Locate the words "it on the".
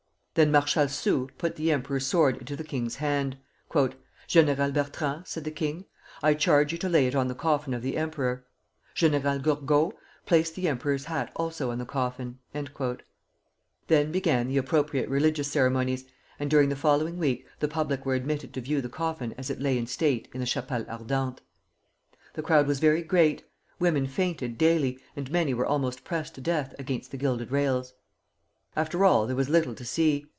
7.05-7.35